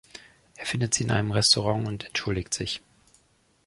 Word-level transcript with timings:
Er 0.57 0.65
findet 0.65 0.95
sie 0.95 1.03
in 1.03 1.11
einem 1.11 1.29
Restaurant 1.31 1.87
und 1.87 2.05
entschuldigt 2.05 2.55
sich. 2.55 2.81